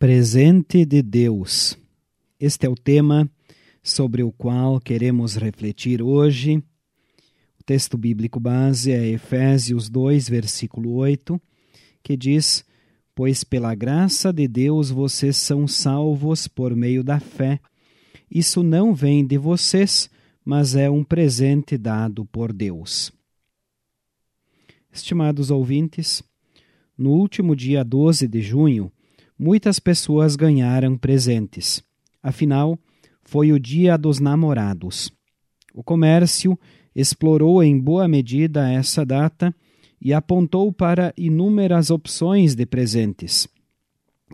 [0.00, 1.76] presente de Deus.
[2.40, 3.30] Este é o tema
[3.82, 6.56] sobre o qual queremos refletir hoje.
[7.60, 11.38] O texto bíblico base é Efésios 2, versículo 8,
[12.02, 12.64] que diz:
[13.14, 17.60] Pois pela graça de Deus vocês são salvos por meio da fé.
[18.30, 20.08] Isso não vem de vocês,
[20.42, 23.12] mas é um presente dado por Deus.
[24.90, 26.22] Estimados ouvintes,
[26.96, 28.90] no último dia 12 de junho,
[29.40, 31.82] muitas pessoas ganharam presentes.
[32.22, 32.78] Afinal,
[33.22, 35.10] foi o dia dos namorados.
[35.72, 36.58] O comércio
[36.94, 39.54] explorou em boa medida essa data
[39.98, 43.48] e apontou para inúmeras opções de presentes.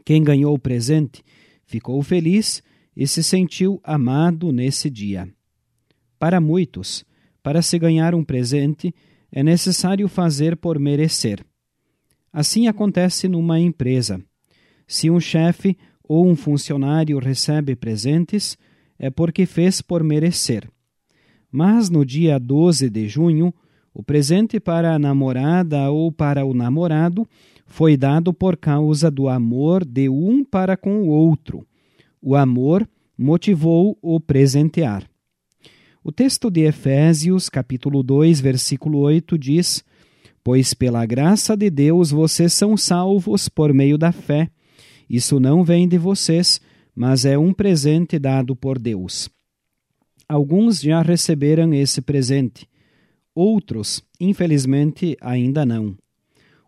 [0.04, 1.22] Quem ganhou o presente
[1.64, 2.60] ficou feliz
[2.96, 5.28] e se sentiu amado nesse dia.
[6.18, 7.04] Para muitos,
[7.44, 8.92] para se ganhar um presente,
[9.30, 11.46] é necessário fazer por merecer.
[12.32, 14.20] Assim acontece numa empresa.
[14.86, 18.56] Se um chefe ou um funcionário recebe presentes,
[18.98, 20.68] é porque fez por merecer.
[21.50, 23.52] Mas no dia 12 de junho,
[23.92, 27.26] o presente para a namorada ou para o namorado
[27.66, 31.66] foi dado por causa do amor de um para com o outro.
[32.20, 35.08] O amor motivou o presentear.
[36.04, 39.84] O texto de Efésios, capítulo 2, versículo 8 diz:
[40.44, 44.50] Pois pela graça de Deus vocês são salvos por meio da fé.
[45.08, 46.60] Isso não vem de vocês,
[46.94, 49.28] mas é um presente dado por Deus.
[50.28, 52.68] Alguns já receberam esse presente,
[53.34, 55.96] outros, infelizmente, ainda não.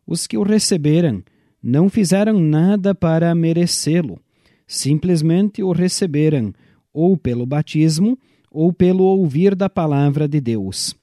[0.06, 1.22] Os que o receberam
[1.62, 4.20] não fizeram nada para merecê-lo,
[4.66, 6.52] simplesmente o receberam,
[6.92, 8.18] ou pelo batismo,
[8.50, 10.94] ou pelo ouvir da palavra de Deus.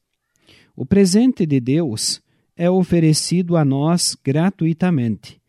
[0.75, 2.22] O presente de Deus
[2.56, 5.40] é oferecido a nós gratuitamente.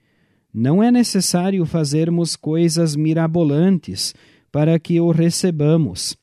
[0.58, 4.14] Não é necessário fazermos coisas mirabolantes
[4.50, 6.16] para que o recebamos.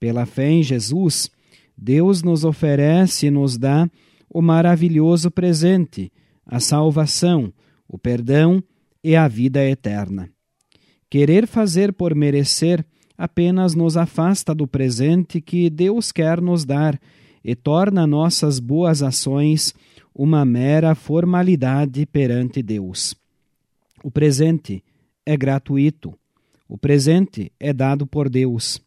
[0.00, 1.30] Pela fé em Jesus,
[1.76, 3.86] Deus nos oferece e nos dá
[4.30, 6.10] o maravilhoso presente,
[6.46, 7.52] a salvação,
[7.86, 8.64] o perdão
[9.04, 10.30] e a vida eterna.
[11.10, 12.82] Querer fazer por merecer
[13.14, 16.98] apenas nos afasta do presente que Deus quer nos dar
[17.44, 19.74] e torna nossas boas ações
[20.14, 23.14] uma mera formalidade perante Deus.
[24.02, 24.82] O presente
[25.24, 26.14] é gratuito.
[26.68, 28.80] O presente é dado por Deus.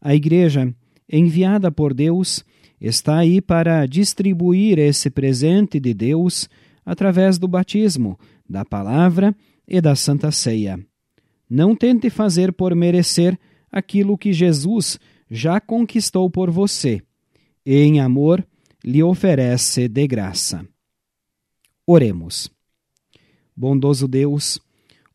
[0.00, 0.74] A Igreja,
[1.08, 2.44] enviada por Deus,
[2.80, 6.48] está aí para distribuir esse presente de Deus
[6.84, 8.18] através do batismo,
[8.48, 9.36] da palavra
[9.68, 10.78] e da Santa Ceia.
[11.48, 13.38] Não tente fazer por merecer
[13.70, 14.98] aquilo que Jesus
[15.30, 17.02] já conquistou por você
[17.64, 18.44] e, em amor,
[18.84, 20.66] lhe oferece de graça.
[21.86, 22.50] Oremos.
[23.60, 24.58] Bondoso Deus,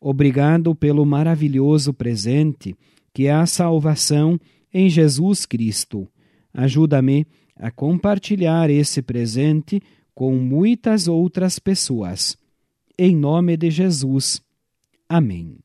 [0.00, 2.76] obrigado pelo maravilhoso presente
[3.12, 4.38] que é a salvação
[4.72, 6.06] em Jesus Cristo.
[6.54, 9.82] Ajuda-me a compartilhar esse presente
[10.14, 12.38] com muitas outras pessoas.
[12.96, 14.40] Em nome de Jesus.
[15.08, 15.58] Amém.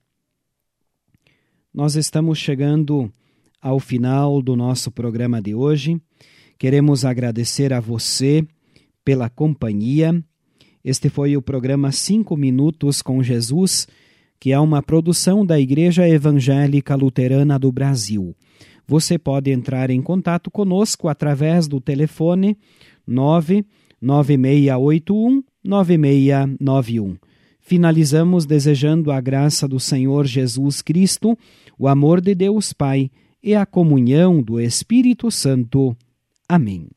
[1.72, 3.14] Nós estamos chegando
[3.62, 6.02] ao final do nosso programa de hoje.
[6.58, 8.44] Queremos agradecer a você
[9.06, 10.26] pela companhia
[10.84, 13.88] este foi o programa Cinco Minutos com Jesus,
[14.40, 18.36] que é uma produção da Igreja Evangélica Luterana do Brasil.
[18.88, 22.58] Você pode entrar em contato conosco através do telefone
[23.06, 27.18] 99681 9691.
[27.60, 31.38] Finalizamos desejando a graça do Senhor Jesus Cristo,
[31.78, 33.12] o amor de Deus Pai
[33.44, 35.96] e a comunhão do Espírito Santo.
[36.50, 36.88] Amém.